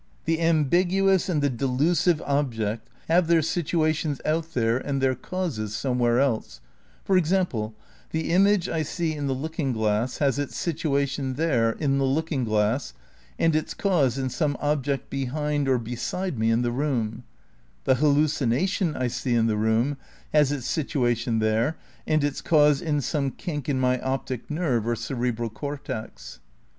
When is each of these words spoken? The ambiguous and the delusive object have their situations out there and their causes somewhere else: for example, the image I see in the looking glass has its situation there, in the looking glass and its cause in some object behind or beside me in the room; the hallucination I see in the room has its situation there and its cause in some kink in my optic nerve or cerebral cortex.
The 0.25 0.41
ambiguous 0.41 1.29
and 1.29 1.43
the 1.43 1.49
delusive 1.51 2.23
object 2.23 2.89
have 3.07 3.27
their 3.27 3.43
situations 3.43 4.19
out 4.25 4.55
there 4.55 4.79
and 4.79 4.99
their 4.99 5.13
causes 5.13 5.75
somewhere 5.75 6.19
else: 6.19 6.59
for 7.05 7.15
example, 7.17 7.75
the 8.09 8.31
image 8.31 8.67
I 8.67 8.81
see 8.81 9.13
in 9.13 9.27
the 9.27 9.35
looking 9.35 9.73
glass 9.73 10.17
has 10.17 10.39
its 10.39 10.55
situation 10.57 11.35
there, 11.35 11.73
in 11.73 11.99
the 11.99 12.03
looking 12.05 12.43
glass 12.45 12.95
and 13.37 13.55
its 13.55 13.75
cause 13.75 14.17
in 14.17 14.29
some 14.31 14.57
object 14.59 15.11
behind 15.11 15.69
or 15.69 15.77
beside 15.77 16.39
me 16.39 16.49
in 16.49 16.63
the 16.63 16.71
room; 16.71 17.23
the 17.83 17.93
hallucination 18.01 18.95
I 18.95 19.05
see 19.05 19.35
in 19.35 19.45
the 19.45 19.55
room 19.55 19.97
has 20.33 20.51
its 20.51 20.65
situation 20.65 21.37
there 21.37 21.77
and 22.07 22.23
its 22.23 22.41
cause 22.41 22.81
in 22.81 23.01
some 23.01 23.29
kink 23.29 23.69
in 23.69 23.79
my 23.79 23.99
optic 24.01 24.49
nerve 24.49 24.87
or 24.87 24.95
cerebral 24.95 25.51
cortex. 25.51 26.39